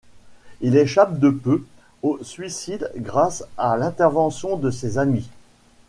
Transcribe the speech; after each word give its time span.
Il 0.61 0.77
échappe 0.77 1.19
de 1.19 1.29
peu 1.29 1.63
au 2.01 2.17
suicide 2.23 2.91
grâce 2.97 3.43
à 3.55 3.77
l'intervention 3.77 4.57
de 4.57 4.71
ses 4.71 4.97
amis. 4.97 5.29